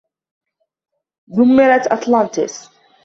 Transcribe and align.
دُمِّرَتْ 1.27 1.87
اطلانتس. 1.91 2.69